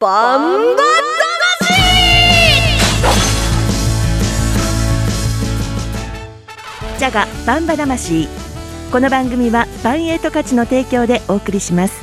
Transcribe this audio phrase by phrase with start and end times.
[0.00, 0.82] バンバ
[6.96, 8.28] ジャガバンバ魂。
[8.92, 12.00] この番組はバンエイト価値の提供でお送りします。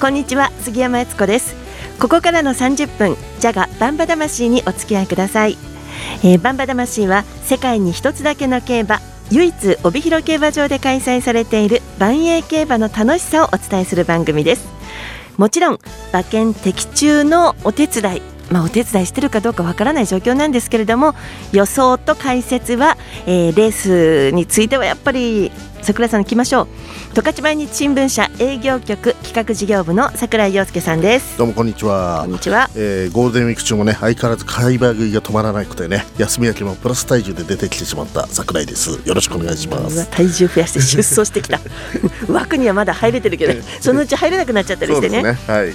[0.00, 1.54] こんにちは杉山悦子です。
[2.00, 5.56] ここからの30分ジャガバンバ魂にお付き合いください、
[6.24, 14.75] えー、バンバ魂は世界に一つだけの競馬唯一帯広競馬場で開催されている万栄競馬の楽しさをお伝えする番組です。
[15.36, 15.78] もちろん
[16.12, 21.14] 馬券的中のお手伝いまあ、お手伝いしてるかどうかわからない状況なんですけれども
[21.52, 22.96] 予想と解説は、
[23.26, 25.50] えー、レースについてはやっぱり
[25.82, 26.68] 桜井さんに来ましょう。
[27.14, 31.38] 十勝毎日新聞社営業局企画事業部の桜井陽介さんです。
[31.38, 32.22] どうもこんにちは。
[32.22, 39.00] こんにちは、えー、ゴールデンウィーク中もね相変わらず買い場食いが止まらなくてね休み明けもプラス体重で出てきてしまった桜井です。
[39.06, 40.10] よろしくお願いします。
[40.10, 41.60] 体重増やして出走してきた。
[42.28, 45.72] 枠にはまだ入れてるけどそのうち入れなくなっちゃったりしてね、ね、はい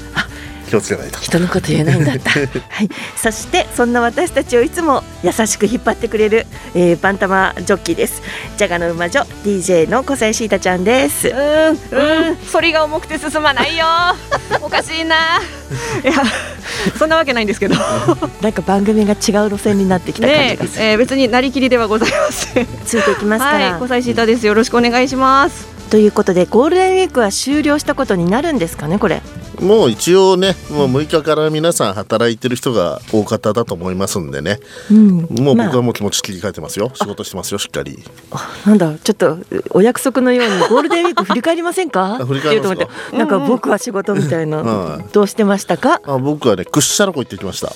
[0.72, 1.20] 気をつけないと。
[1.20, 2.30] 人のこと言えないんだった。
[2.40, 2.46] は
[2.84, 2.90] い。
[3.18, 8.22] そしてそんな私たちをいつも優しく引っ張ってくれる、えー、バンタマジョッキーです。
[8.56, 11.28] ジャガの馬女 DJ の小西シータちゃんです。
[11.28, 12.38] うんうん。
[12.52, 13.86] 反りが重くて進まないよ。
[14.62, 15.42] おかしいな。
[16.04, 16.14] いや
[16.98, 17.76] そんなわけないんですけど。
[18.42, 22.68] なんか番組が違う路線になってきた感じがする、ねえー、別になりきりではございません。
[22.86, 24.48] ついていきますから、はい、小西シータです。
[24.48, 25.68] よろしくお願いします。
[25.92, 29.22] ということでゴールデンウィークは終了したことになるんですかねこれ
[29.62, 34.60] もう一応ねもう6日から皆さん働いてる人が大方だと思いますんでね、
[34.90, 38.04] うん、もう僕はもう気持ち切り替えてますよ、まあ、仕事してますよしっかり。
[38.66, 39.38] なんだちょっと
[39.70, 42.18] お約束のように ゴールデンウィーク振り返りませんか？
[42.26, 42.88] 振り返りますか？
[43.18, 46.02] なんか僕は仕事みたいな、うん、どうしてましたか？
[46.06, 47.72] あ僕はね屈斜路湖行ってきました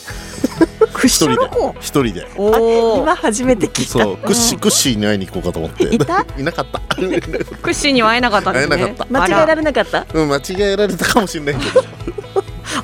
[0.96, 2.28] 屈斜路湖一人で。
[2.36, 3.92] 今初めて聞いた。
[3.92, 4.18] そう。
[4.18, 5.84] クッシークッシーに会いに行こうかと思って。
[5.94, 6.26] いた？
[6.40, 6.80] いなかった。
[6.80, 8.96] クッシーには会えなかったですね。
[9.10, 10.06] 間違えられなかった？
[10.14, 11.84] うん間違えられたかもしれないけど。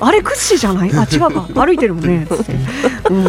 [0.00, 0.22] あれ？
[0.22, 0.90] クッシーじゃない？
[0.94, 1.66] あ違うか。
[1.66, 2.26] 歩いてるもんね。
[3.10, 3.26] うん。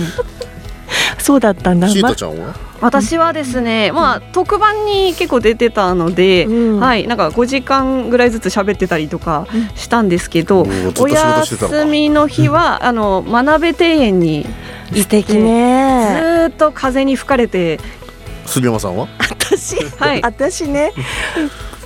[1.17, 1.87] そうだったんだ。
[1.87, 2.53] シータちゃんは？
[2.83, 10.65] 私はですね、まあ特番に結構出てたので、うん、はいなんか5時間ぐらいずつ喋ってたりとかしたんですけど、
[10.99, 14.45] お休みの日はあの学べ庭園に
[14.93, 16.49] 素敵ね。
[16.49, 17.79] ずっと風に吹かれて。
[18.45, 19.07] 杉山さんは？
[19.17, 20.91] 私、はい、私ね。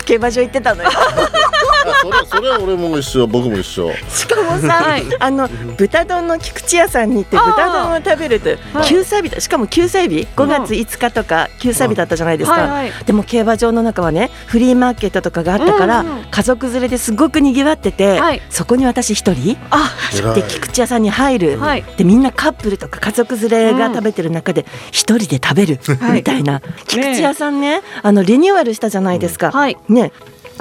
[0.07, 0.97] 競馬場行ってたのよそ
[2.11, 3.27] れそれは俺も一緒。
[3.27, 3.91] 僕も一緒。
[4.09, 5.47] しかもさ、はい、あの
[5.77, 8.49] 豚丼の菊池屋さんに行って豚丼を食べると
[8.83, 19.57] 休歳日しかも休歳日？5月5日とか休歳日だったじゃないですか、はいはい、でも競馬場の中はねフリーマーケットとかがあったから、うんうん、家族連れですごく賑わってて、はい、そこに私一人？
[19.69, 19.91] あ
[20.33, 25.79] で菊池屋さんに入る、はい、でみんなカップルとか家族連れが食べてる中で一人で食べる
[26.13, 29.77] みたいな、菊池屋さんねあのリニューアルしたじゃないですか、はい。
[29.89, 30.11] ね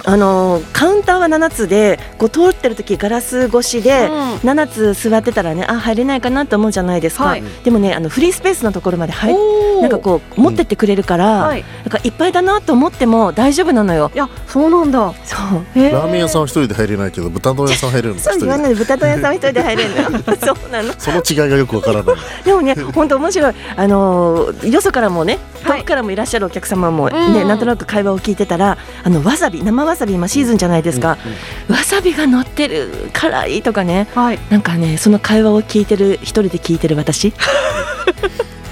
[0.05, 4.09] あのカウンターは7つでこう通ってる時ガラス越しで
[4.43, 9.35] 7つ座ってたらねあ入れないかなと思うじゃないですか、はい、でもねあのフリースペースのところまで入
[9.81, 11.49] なんかこう持ってってくれるから、うん。
[11.49, 14.11] はい、なんかいっぱいだなと思っても大丈夫なのよ。
[14.15, 15.15] いやそうなんだ。
[15.25, 15.41] そう。
[15.77, 20.19] ラーメン屋さんは一人で入れないけど豚丼屋さん入れるんそう言わないで豚丼屋さんは一人で入れるの。
[20.37, 20.93] そうなの。
[20.99, 22.17] その違いがよくわからない。
[22.45, 23.55] でもね本当面白い。
[23.77, 31.33] あのよそからもね遠くからもいらっしゃるお客様もね、はい、なんとなく会話を聞いてたらあのわさび生わさび今シーズンじゃないですか、うん
[31.71, 37.33] うん、わさびが乗ってる辛いとかね、はい、なんかねその会話を聞いてる一人で聞いてる私。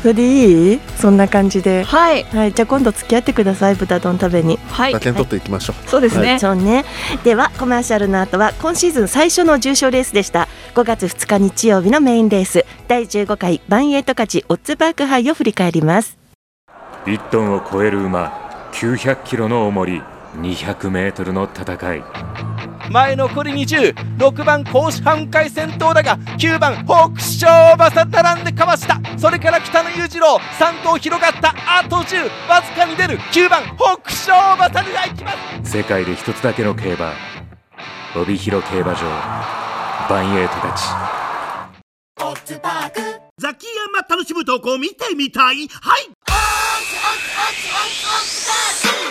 [0.02, 0.80] それでいい？
[0.98, 1.82] そんな感じで。
[1.82, 4.58] はい、はい、じゃあ今度付き合ってください豚丼食べに。
[4.68, 4.90] はい。
[4.90, 6.84] 馬券取っていきましょう、はい、そうですね、はい、そうね。
[7.24, 10.46] ではコマーシャルの後は今シーズン最初の重賞レースでした。
[10.74, 12.66] 5月2日日曜日のメインレース。
[12.86, 16.18] 第15回バンエイト勝ちオッズパーク杯を振り返ります。
[17.06, 20.02] 1トンを超える馬900キロの重り
[20.36, 22.04] 200メートルの戦い。
[22.90, 29.00] 前残り206番甲子半回戦闘だが9番北勝馬さ並んでかわした。
[29.18, 31.54] それから北野裕次郎3頭広がった。
[31.66, 33.18] あと10わずかに出る。
[33.18, 35.32] 9番北勝馬にがいきま
[35.64, 35.70] す。
[35.78, 37.12] 世界で一つだけの競馬
[38.16, 39.00] 帯広競馬場
[40.08, 40.82] バンエイトたち
[43.38, 45.66] ザキヤマ楽しむ投稿見てみたい？
[45.68, 46.10] はい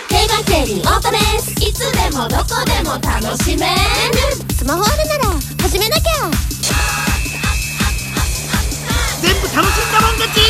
[0.08, 1.52] 競馬競輪オートレース。
[1.62, 3.72] いつでもどこでも楽しめる。
[4.52, 5.24] スマホあるなら
[5.62, 6.02] 始めなきゃ。
[9.20, 10.40] 全部楽しんだもん勝ち。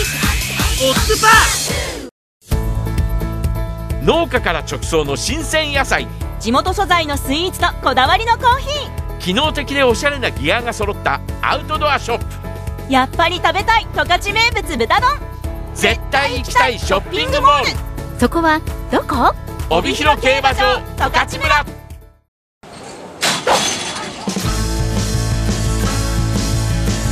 [0.83, 4.05] オッズパー。
[4.05, 6.09] 農家から直送の新鮮野菜。
[6.41, 9.19] 地元素材のスイーツとこだわりのコーヒー。
[9.19, 12.93] 機能的でおしゃれなギアが揃ったアウトドアショップ。
[12.93, 15.34] やっぱり食べたい十勝名物豚丼
[15.75, 17.71] 絶対行きたいショッピングモール。
[18.19, 18.61] そこは
[18.91, 19.35] どこ？
[19.71, 21.65] 帯広競馬場十勝村。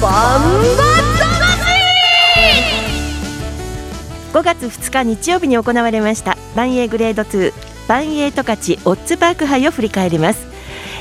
[0.00, 0.92] バンバ
[4.32, 7.52] 5月2日日曜日に行われました万栄グレード2
[7.86, 10.46] 万栄十勝オッズパーク杯を振り返ります。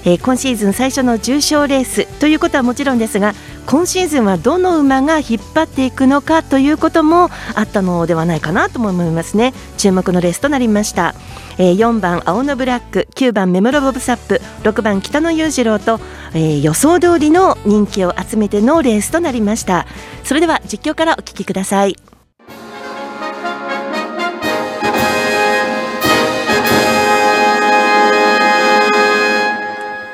[0.03, 3.33] えー、今シーズン最初の重賞レースということはもちろんですが
[3.65, 9.53] 今シーズンはどの馬が引っ張っていくのかということもあったのではないかなと思いますね。
[9.77, 11.15] 注目のレースとなりました、
[11.57, 13.07] えー、4番青のブラック。
[13.15, 14.41] 9番メモロボブサップ。
[14.63, 15.99] 6番北野裕次郎と、
[16.33, 19.85] えー、予想通りの人気を集めてのレースとなりました。
[20.23, 21.95] それでは実況からお聞きください。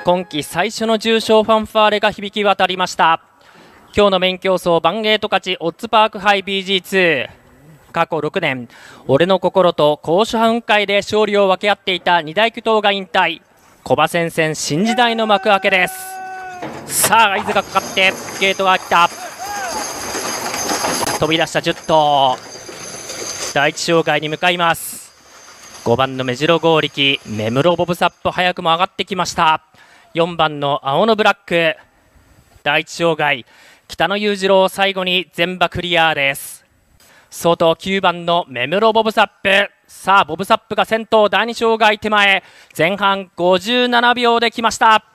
[0.05, 3.26] 今季最初の重賞ファンファーレが響き渡りました。
[3.97, 7.29] 今日のメイン競争バンゲート勝ちオッズパークハイ BG2
[7.91, 8.69] 過去6年
[9.07, 13.41] 俺の心と攻守半会で勝利を分け合っていた二大巨頭が引退。
[13.83, 15.95] 小馬戦線新時代の幕開けです。
[16.85, 19.09] さあ合図がかかってゲートが開いた。
[21.19, 22.37] 飛び出した10頭。
[23.55, 25.11] 第一障害に向かいます。
[25.85, 29.63] 5番の目白剛力目室ボブサップ早くも上がってきました。
[30.13, 31.75] 4番の青のブラック。
[32.63, 33.45] 第一障害
[33.87, 36.65] 北野裕次郎最後に全馬クリアです。
[37.29, 39.69] 外9番の目室ボブサップ。
[39.87, 42.43] さあボブサップが先頭第2障害手前
[42.77, 45.05] 前半57秒で来ました。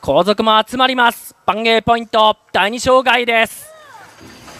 [0.00, 1.36] 後続も集まります。
[1.44, 3.70] 番芸ポイント第2障害です。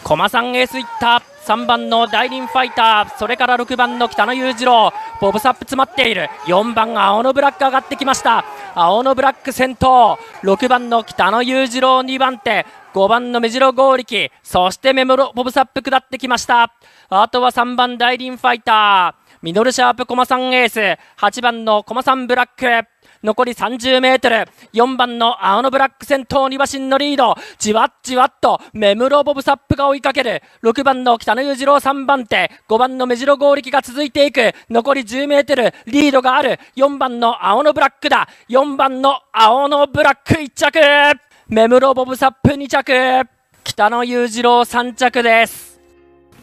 [0.03, 1.23] 駒さんエースいった。
[1.45, 3.17] 3番のダイリンファイター。
[3.17, 4.93] それから6番の北野裕次郎。
[5.19, 6.29] ボブサップ詰まっている。
[6.45, 8.45] 4番青のブラック上がってきました。
[8.75, 10.19] 青のブラック先頭。
[10.43, 12.65] 6番の北野裕次郎2番手。
[12.93, 16.73] 5番の目白剛力そしてメモロボブサップ下ってきました
[17.09, 20.79] あとは3番ダイリンファイターミドルシャープコマさんエース
[21.17, 22.49] 8番のコマさんブラッ
[22.83, 22.87] ク
[23.23, 24.45] 残り30メートル。
[24.73, 27.35] 4番の青のブラック先頭2馬身のリード。
[27.57, 30.41] じわっじわっと、目室ボブサップが追いかける。
[30.61, 32.51] 6番の北野裕次郎3番手。
[32.67, 34.51] 5番の目白剛力が続いていく。
[34.69, 35.73] 残り10メートル。
[35.85, 36.59] リードがある。
[36.75, 38.27] 4番の青のブラックだ。
[38.49, 41.32] 4番の青のブラック1着。
[41.49, 43.29] メムロボブサップ2着。
[43.65, 45.72] 北野裕次郎3着です。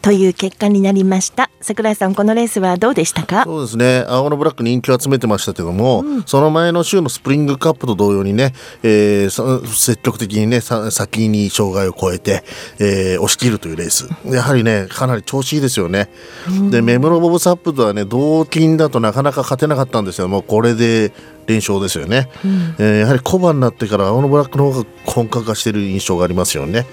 [0.01, 1.49] という結果になりました。
[1.61, 3.43] 桜井さんこのレースはどうでしたか？
[3.43, 4.03] そうですね。
[4.07, 12.43] 青のブラック人気を集めてましたけども、うん、その前の週のスプリングカップと同様にね、えー、積極的にね先に障害を超えて、
[12.79, 14.09] えー、押し切るというレース。
[14.25, 16.09] やはりねかなり調子いいですよね、
[16.47, 21.13] うん、でメムロボブサップとはね同金だとなかなか勝てなかったんですけどもこれで
[21.47, 26.85] 連勝ですよね、うん、えー、やはり小判になってから青のブラックの方が本格化している印象がありますよね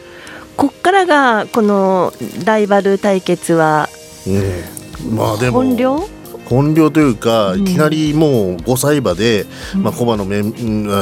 [0.58, 2.12] こっからがこの
[2.44, 3.88] ライバル対決は、
[4.26, 6.00] うん、まあでも本領？
[6.46, 9.44] 本領というか、いきなりもう5歳馬で、
[9.74, 10.42] うん、まあ、駒のめ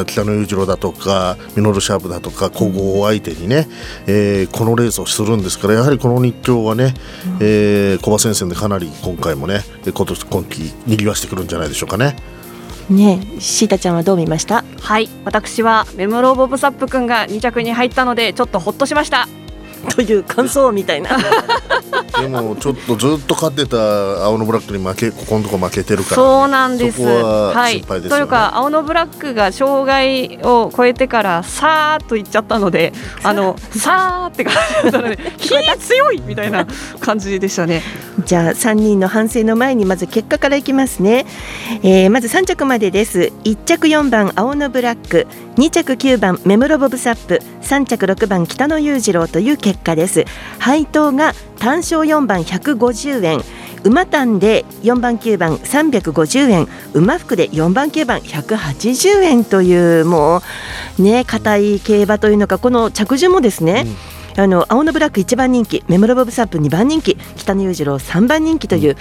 [0.05, 3.69] 北野裕次郎だとかミノルシャープだとか古豪を相手にね、
[4.09, 6.95] えー、このレースをするんですからやはりこの日教はね、
[7.25, 12.17] うん、えー、小馬戦線でかなり今回もね今年今季にぎわしてくるんじゃないでしょうかね。
[12.91, 14.65] ねシータちゃんはどう見ました？
[14.81, 19.29] はい私はメモローボブサップ君が2着に入ったのでちょっとほっとしました
[19.91, 21.11] という感想みたいな。
[22.21, 23.77] でもちょっとずっと勝ってた
[24.25, 27.03] 青のブラックに負けここのとこ負けてるから、ね、そうなんです。
[27.03, 27.83] は、ね、はい。
[27.83, 32.93] というか青のブラックが障害を超えてからさーっといっちゃったので
[33.23, 36.67] あのさーって感じだったので気強いみたいな
[37.01, 37.83] 感じでしたね。
[38.25, 41.27] じゃあ3人の反省の前にまず結果からいきますね、
[41.83, 43.33] えー、まず3着までです。
[43.45, 50.25] 1着4番青のブラック2着9番目室ボブサップ3着6番北野裕次郎という結果です。
[50.59, 53.41] 配当が単勝4番150円
[53.85, 60.43] 馬単で4番9番350円馬服で4番9番180円というも
[60.99, 63.87] うね硬い競馬というのかこの着順もですね、
[64.37, 68.97] うん、あの青のブラック1番人気メモロボブサップ2番人気北野裕次郎3番人気という、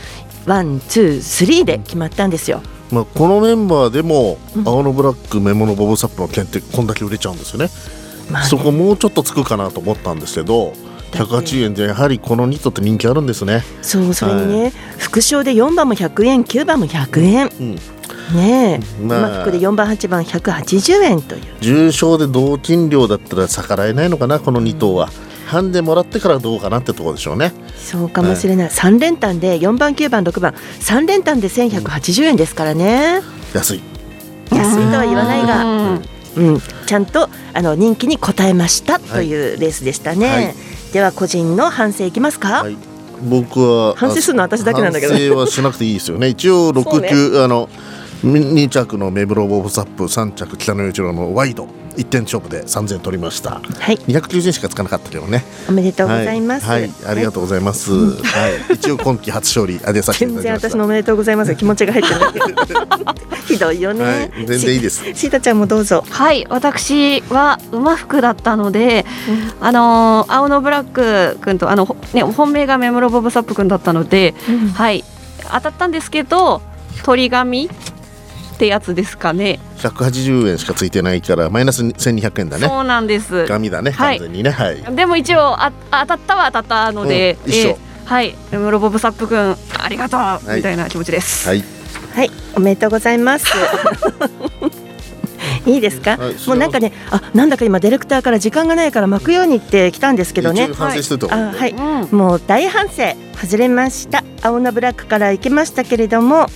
[0.45, 2.61] ワンツースリーで決まったんですよ。
[2.91, 7.69] まあ、このメンバーでも、青のブラックメモのボブサップの剣ってこんだけ売れちゃうんですよね。
[8.29, 10.73] まあ、そこもうちょっとつくかなと思ったんですけど
[11.11, 13.63] 180円でやはりこのニットって人気あるんですね。
[13.81, 17.75] そうそれにね、はい、副賞で4番も100円9番も100円、うん、
[18.35, 21.41] ねえ、まあ、服で4番8番180円という。
[21.61, 25.25] 重賞で同金量だったら逆らえないのかなこの2頭は、うん。
[25.47, 27.53] ハンデもらってからどうかなってところでしょうね。
[27.77, 30.53] そうかもしれない、はい、3連単で4番9番6番。
[30.81, 33.21] 3連単で1180円ですからね、
[33.53, 33.81] うん、安い。
[34.51, 36.01] 安いとは言わないが、うん、
[36.35, 40.55] うん、ちゃんとあの人気に応えましたというレースでしたね、はい、
[40.95, 42.77] では個人の反省いきますか、はい、
[43.29, 45.13] 僕は反省するのは私だけなんだけど。
[45.13, 46.29] 反省はしなくていいですよね。
[46.29, 47.67] 一応6級、ね、あの
[48.23, 53.61] 2着のメブロボブサップ3着北野裕一郎のワイド一点勝負で三千取りました。
[53.79, 53.99] はい。
[54.07, 55.43] 二百九十円しかつかなかったけどね。
[55.69, 56.65] おめでとうございます。
[56.65, 57.91] はい、はい、ありがとうございます。
[57.91, 62.33] はい、一応今季初勝利あげさせて全然私のおめでとうございます気持ちが入ってない。
[63.47, 64.03] ひどいよね。
[64.03, 65.03] はい、全然いいです。
[65.13, 66.03] シータちゃんもどうぞ。
[66.09, 69.05] はい、私は馬服だったので、
[69.59, 75.03] うん、あの青のブラック君とあのね本命がメモロボブサップ君だったので、うん、はい
[75.51, 76.61] 当たったんですけど
[77.03, 77.69] 鳥紙
[78.55, 79.59] ってやつですかね。
[79.77, 82.67] 180円しかついてないからマイナス1200円だね。
[82.67, 83.45] そうなんです。
[83.45, 84.49] 紙だね、完全にね。
[84.49, 84.81] はい。
[84.95, 91.47] でも一応あ当たったは当たったので、うん、一緒、えー、はい、ムロボブサップ君ありがとう、はい、みたいな気持ちです。
[91.47, 91.63] はい。
[92.15, 93.45] はい、おめでとうございます。
[95.67, 106.47] いいですか、はい、もうなんかねあなんだか今ディレクターから時間がないから巻くようにって来たんですけどね反省してあはい、うん、もう大反省外れました青のブラックから行きましたけれども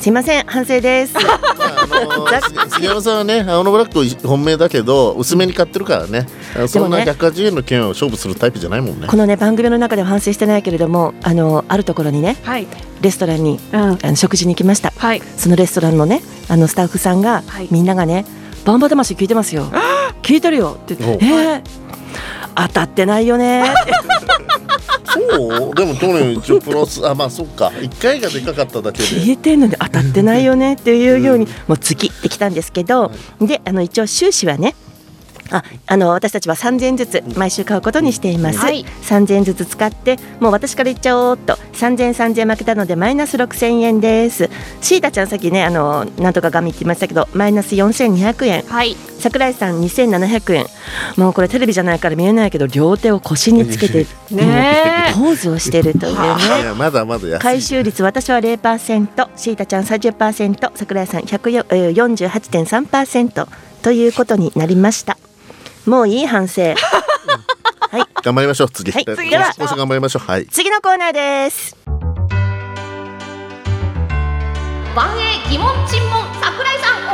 [0.00, 1.14] すいません反省です。
[1.18, 6.26] あの杉山さんはね青のブラック本命だけど薄めに買ってるからね。
[6.68, 9.08] そんな180円の券を勝負するタイプじゃないもんね。
[9.08, 12.66] このね番組の中では反省してないけれどもあのあるところにね、はい、
[13.00, 14.92] レストランに、うん、あの食事に行きました。
[14.96, 18.24] はい、そのレストランのねあのスタッフさんが、はい、みんながね
[18.64, 19.70] バンバ魂聞いてますよ。
[20.22, 21.62] 聞いてるよって言って、えー、
[22.54, 23.64] 当たってないよね。
[25.30, 25.74] そう？
[25.74, 27.68] でも去年一応プラスあまあそっか。
[27.68, 29.04] 1回がでかかっただけで。
[29.04, 33.10] 聞いてんのに当たってないよねっていうように、もう月ってきたんですけど、
[33.40, 34.74] であの一応収支はね
[35.50, 44.48] ああの私たちは3000円ずつ毎週買うことにしています、はい、3000円ずつ使ってもう私から言っちゃおうっと3000円3000円負けたのでマイナス6000円です。
[44.80, 50.66] シータちゃんさっきねあのなんとかガミって言いましたけどマイナス4200円、はい、桜井さん2700円。
[51.16, 56.18] もうこれテレビじゃないから見えないけど両手を腰につけて ねポーズをしてるというね。
[56.76, 63.46] まだまだ回収率私は0%シータちゃん30%桜井さん148.3%
[63.82, 65.16] ということになりました
[65.88, 66.74] もういい反省。
[67.90, 68.04] はい。
[68.22, 68.70] 頑張りましょう。
[68.70, 68.92] 次。
[68.92, 69.04] はい。
[69.04, 70.30] 次では頑張りましょう。
[70.30, 70.46] はい。
[70.46, 71.76] 次のコーナーです。
[74.94, 77.07] 万英疑問尋問桜井さん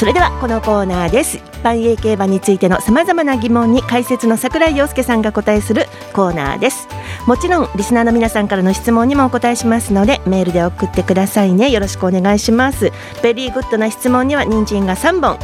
[0.00, 1.42] それではこのコーナーです。
[1.62, 6.88] 万英競馬についてのさまざまな疑問に解説の桜井陽介さんが答えするコーナーです。
[7.26, 11.68] もちろんリスナーの皆さんからの質問にもお答えしますのでメールで送ってくださいね。
[11.70, 12.90] よろしくお願いします。
[13.22, 15.38] very good な質問には人参が3本。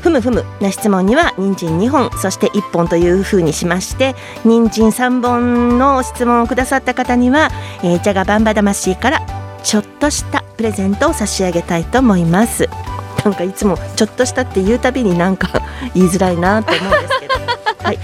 [0.00, 2.10] ふむふむな質問には人参2本。
[2.18, 7.50] そして1本というふうにしまして人参3本の質問をくださった方には、
[7.84, 9.22] えー、ジャガバンバ魂から
[9.62, 12.68] ちょっとしたプレゼントを差し上げたいと思います。
[13.24, 15.48] なんかいつもちょっとしたって言うたびになんか
[15.94, 17.34] 言いづらいなと思うんですけど。
[17.82, 17.98] はい、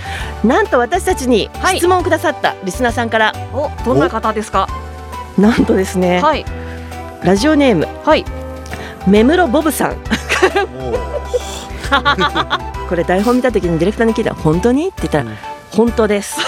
[0.45, 4.69] なんと私たちに質問をくださったリスナーさんから、おどんな方ですか？
[5.39, 6.45] なんとですね、はい、
[7.23, 8.25] ラジオネーム、はい、
[9.07, 9.97] 目室ボブさん。
[12.89, 14.89] これ台本見た時にディレクターに聞いたら本当に？
[14.89, 15.37] って言ったら、うん、
[15.71, 16.39] 本当です。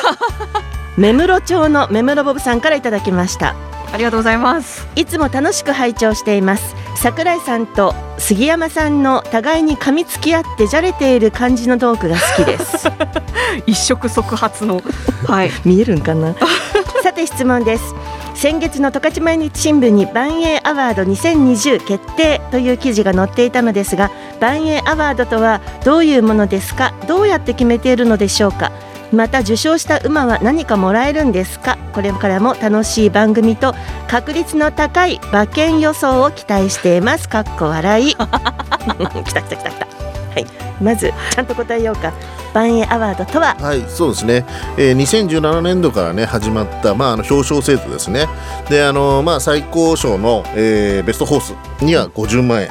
[0.96, 3.54] 目室町の目室ボブさんからいただきました
[3.92, 12.86] ありがとうございますいつも楽しく拝聴しています桜井さんと杉山さんの互いに噛みつき合ってじゃれている感じのトークが好きです。
[13.66, 14.80] 一触即発の。
[15.26, 15.50] はい。
[15.64, 16.34] 見えるんかな？
[17.02, 17.94] さて質問です。
[18.34, 24.10] 先月の十勝毎日新聞に万栄アワード2020決定という記事が載っていたのですが
[24.40, 26.92] 万栄アワードとはどういうものですか？
[27.06, 28.70] どうやって決めているのでしょうか？
[29.12, 31.76] また受賞した馬は何かもらえるんですか？
[31.92, 33.74] これからも楽しい番組と
[34.08, 37.28] 確率の高い馬券予想を期待しています。
[37.28, 38.14] かっこ笑い。
[38.14, 39.86] きたきたきたきた。
[39.86, 40.46] はい。
[40.80, 42.12] まずちゃんと答えようか。
[42.52, 43.56] 万栄アワードとは？
[43.60, 44.44] はいそうですね、
[44.76, 48.26] えー、2017年度からね始まったまああの表彰制度ですね。
[48.68, 52.70] であのまあ最高賞の、えー、ベストホースには50万円。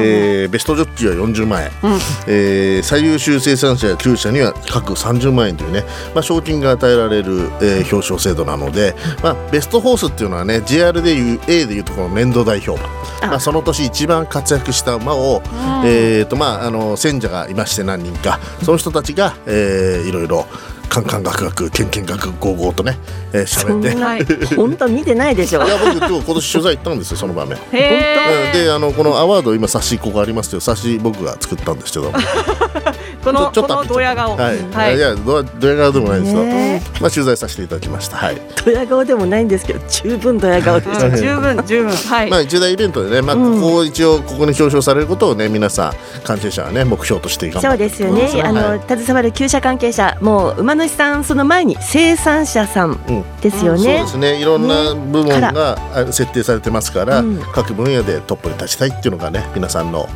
[0.00, 13.04] えー、ベストジョッキは40万円、うん、えー、最優秀生産者や厩舎には各30万円というね、まあ、賞金が与えられる、えー、表彰制度なので、まあ、ベストホースっていうのはね JR でいう A でいうところの年度代表馬。
[13.28, 15.42] まあ、その年一番活躍した馬を、うん、
[15.86, 20.46] えーとまあ、あの選者がいまして何人かその人たちが、えー、いろいろ
[20.88, 22.98] カンカンガクガクケンケンガクゴーゴーとね
[23.32, 24.54] 喋、えー、って。
[24.56, 27.58] 本当見てないでしょいや僕今日今年取材行ったんですよその場面。
[27.70, 32.12] であのこのアワード今冊子ここありますけど冊子僕が作ったんですけど
[33.24, 34.36] このちょっとドヤ顔。
[34.36, 38.16] はい、はい、いやドドヤ顔でもないですよ、ね、まあ取材させていただきました。
[38.16, 38.40] はい。
[38.64, 41.92] ドヤ顔でもないんですけど十分ドヤ顔です、 十分十分。
[41.92, 42.30] はい。
[42.30, 45.92] まあ一大イベントでねまあここ一応ここに表彰されることをね皆さん
[46.24, 52.98] 関係者はね目標としてそうですよね、あの、携わる厩舎関係者もう馬主さんその前に生産者さん
[53.40, 54.40] ですよね、そうですね。
[54.40, 55.76] いろんな部門が
[56.12, 57.22] 設定されてますから、
[57.54, 60.08] 各分野でトップに立ちたいっていうのがね皆さんの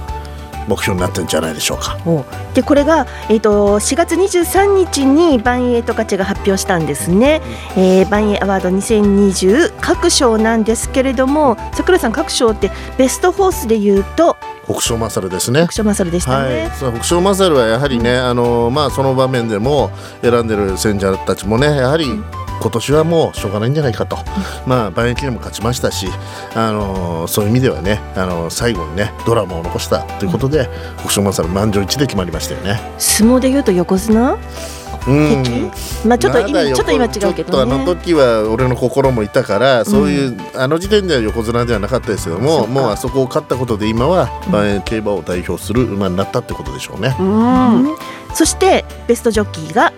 [0.69, 1.97] 目標になってるんじゃないでしょうか。
[2.55, 7.41] でこれが、えーと、4月23日にバンエイトカチが発表したんですね、
[7.77, 14.37] うん、えー、バンエイアワード2020各賞なんですけれども桜さん各賞ってベストホースでいうと
[14.69, 15.61] 北勝マサルですね。
[15.61, 16.61] 北勝マサルでしたね。
[16.61, 22.05] はい、北勝マサルはやはりね、うん、あのまあその場面でも選んでる選者たちもね、やはり
[22.61, 24.19] 今年はもうしょうがないんじゃないかと、
[24.67, 26.09] まあ、万駅でも勝ちましたし、
[26.55, 32.81] あのー、そういう意味ではね、あのー、最後にねドラマを残したということで、北勝マサル満場一致で決まりましたよね。
[32.99, 34.33] 相撲でいうと横綱？
[34.33, 34.39] うん、
[36.05, 47.97] まあちょっと今ちょっと今違うけど、ね、あの時は俺の心もいたからそういう、うん、あの時点では横綱ではなかったですけどももうあそこを勝ったことで今は、うん、競馬を代表する馬になったってことでしょうね、うん、
[48.35, 49.93] そしてベストジョッキーが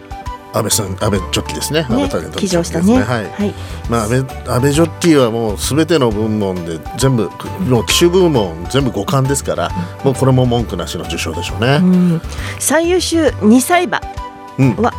[0.52, 1.86] 安倍さん安倍ジョッキーですね。
[1.88, 3.00] ね騎乗したね。
[3.00, 3.30] はい。
[3.30, 3.54] はい、
[3.88, 7.30] まあ安倍安倍ジョッキーはもうすべての部門で全部
[7.60, 9.70] もう騎手部門全部五冠ですから、
[10.04, 11.78] もうこれも文句なしの受賞でしょうね。
[11.80, 12.22] うん、
[12.58, 14.00] 最優秀二歳馬
[14.58, 14.92] は、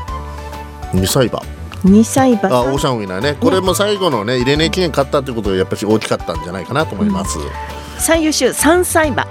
[0.94, 1.42] うん、二歳馬。
[1.84, 3.38] 二歳馬あオーシャンウィナーね。
[3.40, 7.46] これも最後のね入れ値記念勝ったということがやっぱり大きかったんじゃないかなと思います、うん、
[7.98, 9.26] 最優秀三歳馬。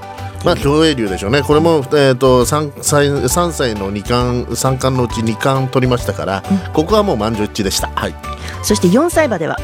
[0.45, 1.43] まあ競泳流でしょうね。
[1.43, 8.15] これも、えーと、3, 歳3歳の2冠3冠のうち2冠取りましたから、うん、ここはもう満場一致でした、はい、
[8.63, 9.57] そして4歳馬では。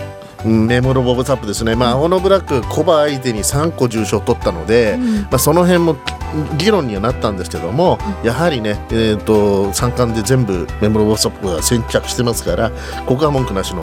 [0.45, 5.97] メモロボブサップですね、まあ、青のブラック、コバ相手に3個重賞取ったので、うん、まあ、その辺も
[6.59, 12.71] 議論にはなったんですけども、やはりね、えーと、三冠で全部メモロボブサップが先着してますから
[13.06, 13.83] ここは文句なしの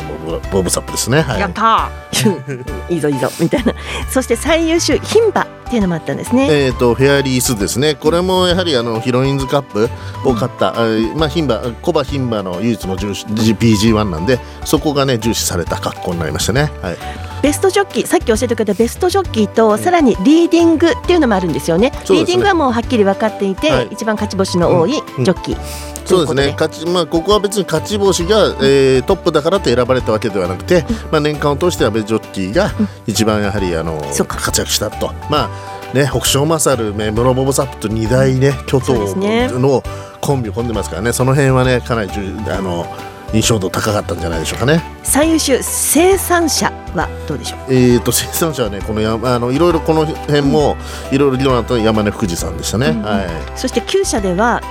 [0.52, 1.22] ボブサップですね。
[1.22, 1.90] はい、やった
[2.90, 3.74] いいぞいいぞみたいな
[4.10, 6.48] そして最優秀牝馬っていうのもあったんですね。
[6.50, 7.96] えっ、ー、とフェアリースですね。
[7.96, 9.90] これもやはりあのヒロインズカップ
[10.26, 16.72] を勝った、うん、まあ牝馬コバ牝馬の唯一の重視 PG1 なんでそこがね重視された格好になりましたね。
[16.82, 16.98] はい。
[17.44, 21.84] ベストジョッキーさっき教えてくれたベストジョッキーとさらにリーディングっていうのもあるんですよね。
[21.84, 21.92] ね。
[22.10, 25.88] リーディングはもうはっきり分かっていて、はい、一番勝ち星の多いジョッキー。
[25.88, 26.52] うんそうですね。
[26.52, 32.72] 勝ち、まあ、ここは別に勝ち星が、えー、トップだからと選ばれたわけではなくて、まあ、年間を通して阿部ジョッキーが
[33.08, 35.14] 一番やはりあの活躍したと。
[35.30, 38.52] まあね、北勝勝メムロボブサップと2大ね。
[38.68, 39.16] 巨頭
[39.58, 39.82] の
[40.20, 41.14] コンビを組んでますからね。
[41.14, 42.86] その辺はねかなりあの
[43.34, 47.74] 印象度高かったんじゃないでしょうかね最優秀生産者はどうでしょう？
[47.74, 50.78] えっ、と生産者はねこのやあのいろいろこの辺も
[51.12, 54.62] いろいろ議論あった山根福士さんでしたね、うん、はいそして厩舎では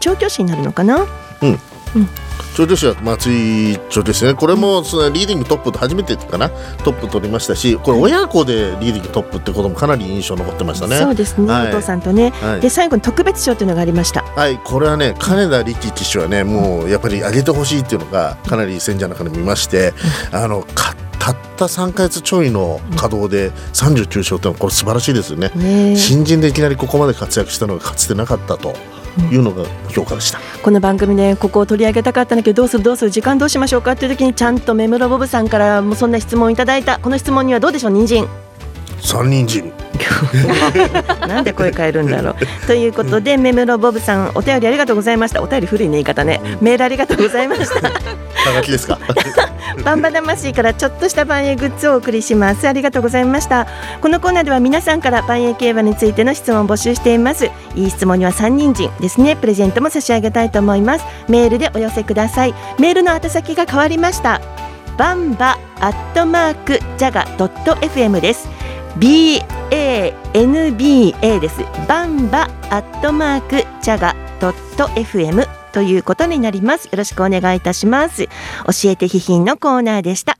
[0.00, 1.06] 調教師になるのかな？
[1.42, 1.48] うん。
[1.48, 1.58] うん。
[2.54, 4.34] 調教師は松井調教師ね。
[4.34, 6.50] これもそのリーディングトップと初めてかな？
[6.84, 10.98] トップ取りましたしこれ親子でリーディングトップってこともかなり印象残ってましたね。
[10.98, 14.22] そうですね、はい、お父さんとね、はい、で最後に特別賞というのがありました。
[14.22, 14.58] はい。
[14.58, 19.92] これはね金田力騎手はねもうやっぱり上げてほしいっていうのがかなり戦者の中で見まして、
[20.32, 20.64] あの
[21.18, 28.74] たった3か月ちょいの稼働で39勝ってのはこれ素晴らしいですよね、ね、新人でいきなりここまで活躍したのがかつてなかったと。
[29.30, 36.98] いうのが評価でした、うん、この番組でここを取り上げたかったんだけどどうするどうする時間どうしましょうかっていう時にちゃんと目黒ボブさんからもそんな質問をいただいた。
[36.98, 38.28] この質問にはどうでしょう人参。
[39.00, 39.72] 三人参。
[41.28, 42.66] なんで声変えるんだろう。
[42.66, 45.42] ということで目黒ボブさんお便りありがとうございました。
[45.42, 46.40] お便り古いね言い方ね。
[46.60, 47.90] メールありがとうございました
[48.46, 48.98] はがきですか？
[49.84, 52.66] バンバ魂からちょっとした万栄グッズをお送りします。
[52.68, 53.66] ありがとうございました。
[54.00, 57.50] このコーナーでは皆さんから万栄競馬についての質問を募集しています。
[57.74, 59.36] いい質問には三人参ですね。
[59.36, 61.04] プレゼントも差し上げたいと思います。
[61.28, 62.54] メールでお寄せください。
[62.78, 64.40] メールの宛先が変わりました。
[64.96, 68.48] バンバアットマークジャガドット FM です。
[68.98, 69.44] BANBA
[71.40, 71.60] です。
[71.86, 76.86] バンバアットマークジャガドット FM ということになります。
[76.86, 78.26] よろしくお願いいたします。
[78.26, 80.38] 教えてひひんのコーナーでした。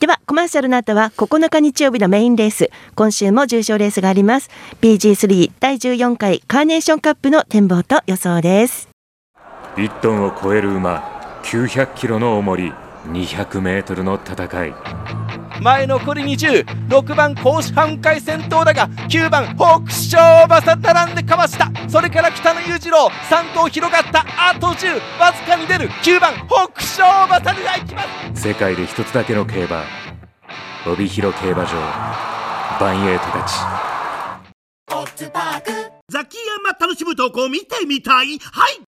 [0.00, 2.70] ではコマーシャルの後は9日日曜日のメインレース。
[2.96, 4.50] 今週も重賞レースがあります。
[4.80, 8.88] BG3 第14回カーネーションカップの展望と予想です。
[9.76, 12.72] 1トンを超える馬900キロの重り
[13.06, 15.21] 200メートルの戦い。
[15.62, 21.70] 前残り206番甲子半回戦闘だが9番北勝馬さ並んでかわした。
[21.88, 28.02] それから北野裕次郎3頭広がったあと10わずかに出る9番北勝馬さが行きま
[28.34, 28.48] す。
[28.48, 29.84] 世界で一つだけの競馬
[30.84, 31.70] 帯広競馬場
[32.80, 33.54] バンエイトたち
[36.08, 38.38] ザキヤマ楽しむ投稿見てみたい？
[38.40, 38.80] はい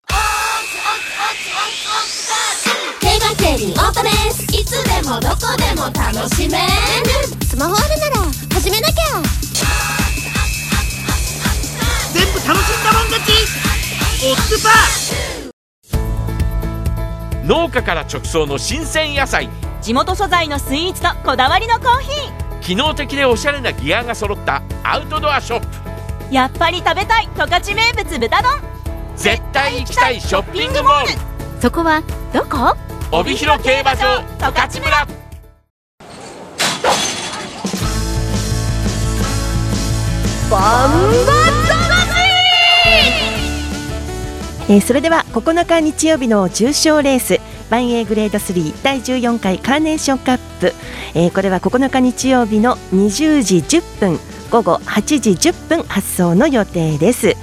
[2.99, 4.43] 競馬競輪オートレース。
[4.53, 6.65] いつでもどこでも楽しめる。
[7.47, 8.17] スマホあるなら
[8.53, 9.21] 始めなきゃ。
[12.13, 13.31] 全部楽しんだもん勝ち。
[14.25, 15.51] オッズパー
[17.45, 19.49] 農家から直送の新鮮野菜。
[19.81, 22.59] 地元素材のスイーツとこだわりのコーヒー。
[22.61, 25.67] 機能的でおしゃれなギアが揃ったアウトドアショップ。
[26.33, 28.72] やっぱり食べたい十勝名物豚丼
[29.15, 31.09] 絶対行きたいショッピングモール。
[31.61, 32.01] そこは
[32.33, 32.75] どこ？
[33.11, 35.07] 帯広競馬場十勝村。
[44.69, 47.39] えーそれでは9日日曜日の重賞レース
[47.71, 50.73] 万栄グレード3第14回カーネーションカップ、
[51.15, 54.19] えーこれは9日日曜日の20時10分
[54.51, 57.35] 午後8時10分発送の予定です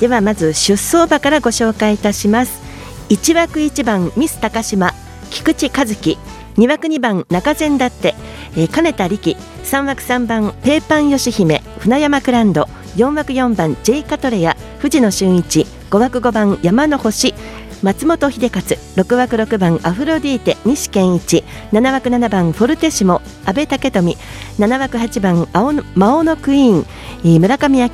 [0.00, 2.60] ではまず出走馬からご紹介いたします。
[3.08, 4.92] 1枠1番ミス高島
[5.30, 6.18] 菊池和樹。
[6.56, 8.14] 2枠2番中前だって、
[8.56, 9.36] えー金田力。
[9.64, 12.68] 3枠3番ペーパン義姫船山クランド。
[12.96, 15.66] 4枠4番ジェイカトレア藤野俊一。
[15.90, 17.34] 5枠5番山の星。
[17.82, 18.78] 松本秀勝。
[18.96, 20.56] 6枠6番アフロディーテ。
[20.64, 21.42] 西健一。
[21.72, 23.22] 7枠7番フォルテシモ。
[23.44, 24.16] 阿部武富。
[24.58, 26.84] 7枠8番青の魔王のクイー
[27.24, 27.40] ン。
[27.40, 27.88] 村上明。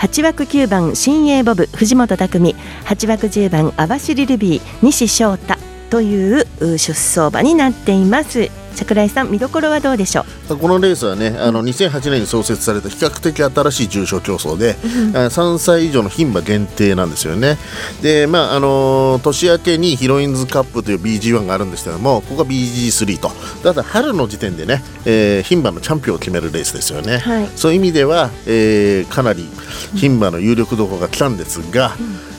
[0.00, 5.56] 8枠9番新鋭ボブ藤本匠8枠10番網走ルビー西翔太
[5.90, 8.59] というう出走馬になっています。
[8.74, 10.56] 桜井さん見どころはどうでしょう？
[10.56, 14.76] このレースはね、あの2008年に創設された比較的新しい重賞競争で、
[15.14, 17.58] あ3歳以上の牝馬限定なんですよね。
[18.02, 23.30] で、まああのー年明けにヒロインズカップという BG1 があるんですけども、ここが BG3 と、
[23.62, 27.18] だから春の時点でね、えー牝馬のチャンピオンを決めるレースですよね。
[27.18, 27.48] はい。
[27.56, 29.48] そういう意味では、えーかなり
[29.94, 31.96] 牝馬の有力どころが来たんですが、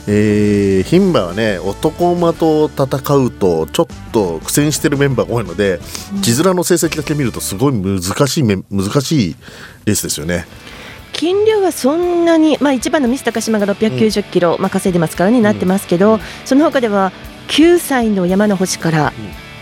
[0.07, 5.79] えー牝馬はね男馬と戦うとちょっと苦戦してるメンバーが多いので
[6.21, 9.35] 字面の成績だけ見るとすごい難しいめ難しい
[9.85, 10.45] レースですよね。
[11.13, 17.11] 金量はそんなに、まあ、一番のミス高島が690キロ、まあ、稼いでますからになってますけど、その他では
[17.49, 19.13] 9歳の山の星から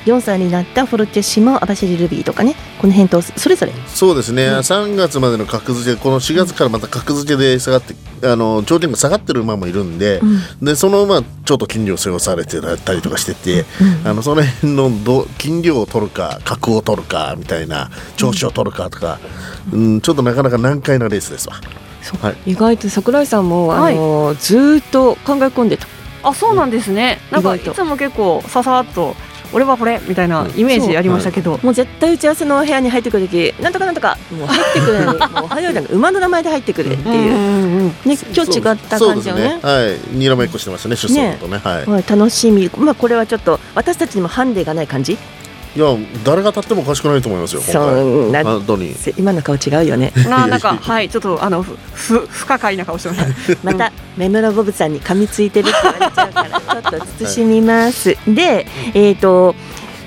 [0.06, 3.74] 4歳になったフォルテシモ、網走ルビーとかね、この辺とそれぞれ。
[3.88, 7.96] そうですね、3月までの格付けこの4月からまた格付けで下がって
[8.28, 10.22] あの条件が下がってる馬もいるんで,、
[10.62, 13.66] でその馬ちょっと金量背負されてたりとかしてて、
[14.06, 19.20] あのその辺のど金量を取るか格を取るかみたいな調子を取るかとか、
[19.72, 21.56] うんちょっとなかなか難解なレースですわ。
[22.22, 22.52] はい。
[22.52, 23.94] 意外と桜井さんも、はい。
[23.94, 25.88] あのずーっと考え込んでた。
[26.24, 27.20] あそうなんですね。
[27.32, 29.16] なんかいつも結構ささっと
[29.52, 35.06] 俺はこれみたいなイメージありましたけど、もう絶対打ち合わせの部屋に入ってくるとき、なんとかなんとか、もう入ってくる。
[35.06, 37.88] のに、もう早いなんか馬の名前で入ってくるっていう。
[37.90, 39.60] ね、今日違った感じよね。
[39.62, 41.58] はい、にらめっこしてましたね、出走とね。
[41.58, 41.86] はい。
[41.86, 45.18] はい、楽しみ、まあ、これはちょっと私たちにもハンデがない感じ？
[45.76, 45.86] いや、
[46.24, 47.62] 誰が立ってもおかしくないと思いますよ。
[47.62, 48.96] 今そ回んな本当に。
[49.18, 50.12] 今の顔違うよね。
[50.28, 53.28] ななんかはいちょっとあのふふ不可解な顔してました
[53.64, 58.18] また目室ボブさんに噛みついてるって言われちゃうからちょっと慎みます。
[58.28, 59.56] で、えっ、と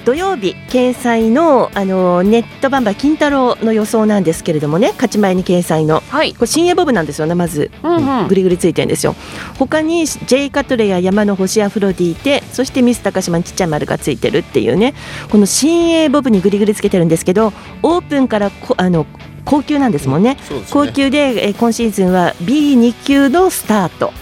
[0.04, 6.34] 土曜日掲載のあのネットバンバー金太郎の予想なんですけれどもね勝ち前に掲載のはい。
[6.34, 7.70] これ新鋭ボブなんですよねまず。
[7.82, 8.28] うんうん。
[8.28, 9.14] グリグリついてるんですよ。
[9.58, 14.94] 他に J カトレや山の星アフロディーテそしてミス高島にちっちゃい丸がついてるっていうね。
[15.30, 19.06] この新鋭ボブにグリグリつけてるんですけどオープンからこあの
[19.44, 20.36] 高級なんですもんね。
[20.48, 20.72] そうですね。
[20.72, 24.12] 高級で、えー今シーズンは B2 級のスタート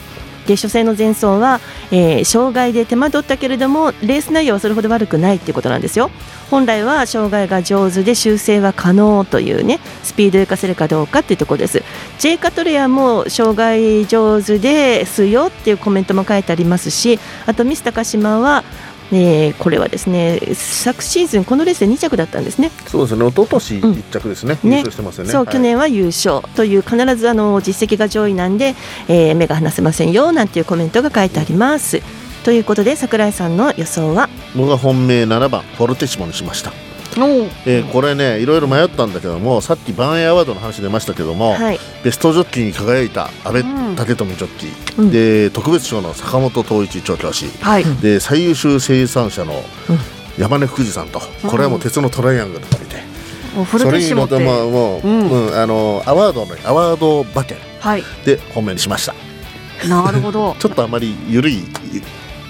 [0.50, 1.60] で初戦の前走は、
[1.92, 6.10] えー障害で手間取ったけれどもレース内容はそれほど悪くないっていうことなんですよ。
[6.50, 11.82] 本来は障害が上手で修正は可能というねスピードを生かせるかどうかっていうところです。
[12.18, 18.64] J カトレアも障害上手ですよっていうコメントも書いてありますしあとミス高島は
[19.12, 22.70] えーこれはですね昨シーズンこのレースで2着だったんですね。
[22.86, 25.30] そうですね、一昨年一着ですね、優勝してますよね。
[25.30, 25.52] そう、はい。
[25.52, 28.74] 去年は優勝という必ずあの実績が上位なんで、
[29.08, 32.02] えー目が離せませんよなんていうコメントが書いてあります。
[32.44, 34.28] ということで桜井さんの予想は？
[34.56, 36.72] 僕が本命7番フォルテシモにしました。
[37.66, 41.78] えーこれねいろいろ迷ったんだけどもさっきバーンエアワードの話出ましたけども、はい。
[42.04, 43.96] ベストジョッキーに輝いた阿部うん。
[43.96, 45.10] 武富ジョッキー、うん。
[45.10, 47.48] で特別賞の坂本東一調教師。
[47.60, 47.84] はい。
[48.00, 49.62] で最優秀生産者の
[50.38, 52.96] 山根福士さんと、これはもう鉄のトライアングルと見て、
[53.54, 55.30] もうフルそれにまたまあもう、うん。
[55.30, 58.02] うんあのアワードのアワード馬券はい。
[58.24, 59.14] で本命にしました。
[59.88, 60.54] なるほど。
[60.60, 61.64] ちょっとあまり緩い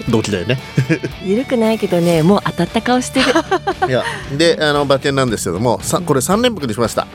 [0.09, 0.59] 動機だよね。
[1.25, 3.25] 緩くないけどねもう当たった顔してる。
[3.87, 4.03] いや
[4.37, 7.07] であの馬券なんですけどもさこれ3連複にしました、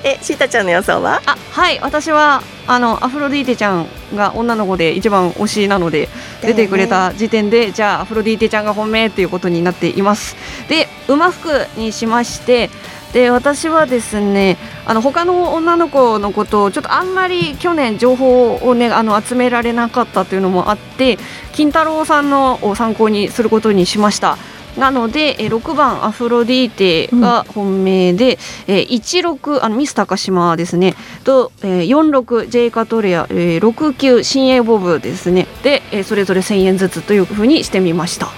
[0.02, 1.20] えシータちゃんの予想は？
[1.26, 1.78] あはい。
[1.82, 6.08] 私はあのアフロディーテちゃんが女の子で一番推しなので
[6.40, 10.36] 出てくれた時点で、じゃあアフロディーテちゃんが本命っていうことになっています。
[10.68, 12.70] で馬服にしまして
[13.14, 21.16] で私はですねあの他の女の子のことをちょっとあんまり去年情報をねあの集められなかったというのもあって
[21.52, 24.36] 金太郎さんのを参考にすることにしました。
[24.76, 30.96] なので、え6番アフロディーテが本命で、うん、え16あのミス高島ですね。
[31.22, 35.46] と、えー、46ジェイカトレア、えー、69新鋭ボブですね。
[35.62, 38.32] で、えー、それぞれ1000円ずつというふうにしてみました。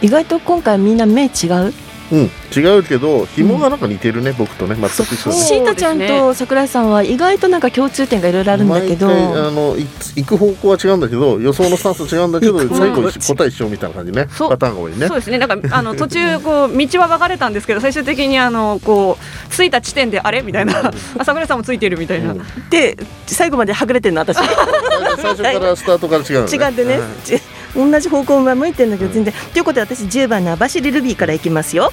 [0.00, 1.87] 意外と今回みんな目違う？
[2.12, 2.30] うん。
[2.56, 9.08] 違うけど紐がなんか似てるね、うん、僕とね全く一緒シータちゃんと桜井さんは意外となんか共通点がいろいろあるんだけど。
[9.08, 14.26] あの行く方向は違うんだけど予想のスタンス違うんだけど最後答え一緒みたいな感じね。
[14.26, 15.06] パターンが多いね。
[15.06, 15.38] そうですね。
[15.38, 20.42] なんかあの途中こう道は分かれたんですけど最終的にあのこう着いた地点であれ？
[20.42, 20.92] みたいな。
[21.24, 24.36] 桜井さんもついてるみたいな、うん、で最後まではぐれてるの私。
[24.36, 31.92] 最初からスタートから違う、ね、 違ってね、はい、同じ方向は向いてるんだけど全然、うん、ということで私10番の網走ルビーからいきますよ。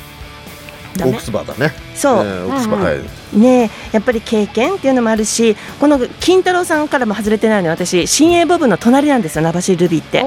[1.03, 1.73] オークスバーだね。
[1.93, 3.37] そう、えー、オークスバー、はい。
[3.39, 8.07] ねやっぱり経験っていうのもあるしこの金太郎さんからも外れてないの私。
[8.07, 10.23] 新鋭ボブの隣なんですよ網走ルビーって。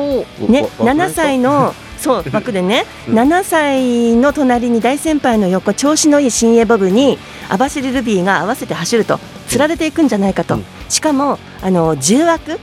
[0.47, 12.61] ね7歳の そう枠でね、うん、7歳の隣に大先輩の横調子のいい新鋭ボブに網走ルビーが合わせて走るとつられていくんじゃないかと、うん、しかもあの10枠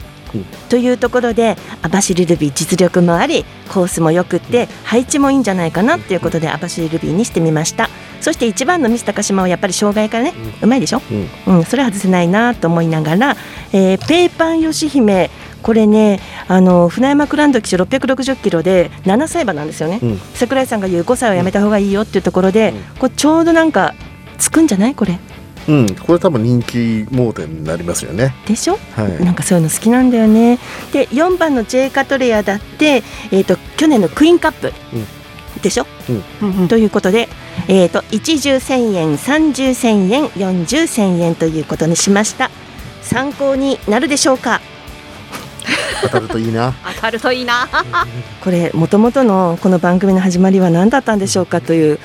[0.70, 7.90] というところで網走ルビー実力もありコースもよくって配置もいいんじゃないかなっていうことで網走ルビーにしてみました。
[8.22, 11.02] そして1番のミス高島はやっぱり障害からね、うまいでしょ、
[11.48, 13.36] うん、うん、それは外せないなと思いながら、
[13.72, 15.30] えー、ペーパンよし姫
[15.62, 23.94] これねあの船山クランド騎手660キロで7歳馬なんですよね、うん、櫻井さんが言う5歳はやめた方がいいよっていうところで、これちょうどなんか
[24.40, 24.96] つくんじゃない？
[24.96, 25.20] これ
[25.68, 28.36] うん、これ多分人気盲点になりますよね。
[28.48, 30.60] でしょ、はい、なんかそういうの好きなんだよね。
[30.92, 35.88] で4番のジェイカトレアだって、えーと、去年のクイーンカップ、うん、でしょ、
[36.42, 37.30] うん、ということで、
[37.68, 42.52] えーと、一重1000円30千円40千円ということにしました。
[43.02, 44.62] 参考になるでしょうか？
[46.04, 46.74] 当たるといいな。
[46.96, 47.68] 当たるといいな。
[48.44, 52.00] これもともとのこの番組の始まりは何だったんでしょうかという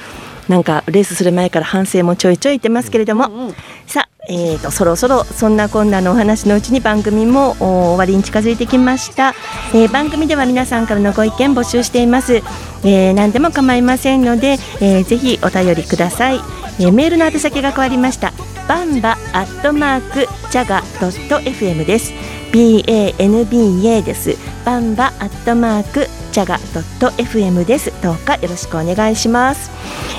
[0.51, 3.55] なんかレースする前から反省もちょいちょい言ってますけれども、うんうん、
[3.87, 9.33] さあ、えーと、そろそろそんなこんなのお話のうちに番組も終わりに近づいてきました、
[9.73, 12.43] えー、番組では皆さんからのご意見募集しています、
[12.83, 16.41] えー、何でも構いませんので、えー、ぜひお便りください、
[16.81, 18.33] えー、メールの宛先が変わりました。
[18.71, 22.13] バンバアットマークチャガドット FM です
[22.53, 24.37] BANBA です。
[24.65, 27.93] バンバアットマークチャガドット FM です。
[28.03, 29.71] どうかよろしくお願いします。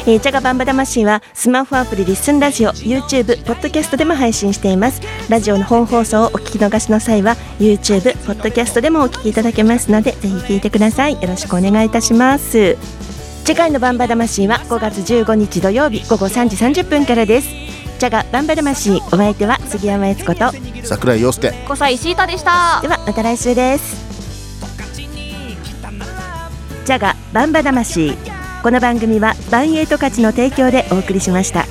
[0.08, 5.02] えー、チャガバンバ魂はスマホアプリリッスンラジオ YouTube ポッドキャストでも配信しています。
[5.30, 11.14] ラジオの本放送をお聞き逃しの際は YouTube ポッドキャストでもお聞きいただけますのでぜひ聞いてください。
[11.14, 12.78] よろしくお願いいたします。
[13.44, 17.50] 次回のバンバ魂は5月15日土曜日午後3時30分からです。
[18.00, 20.52] チャガバンバ魂お相手は杉山悦子と
[20.84, 21.54] 桜井陽介。
[21.68, 22.80] 小西シータでした。
[22.82, 24.12] ではまた来週です。
[26.86, 28.18] ジャガバンバ魂。
[28.64, 31.66] この番組はバンエイト価値の提供でお送りしました。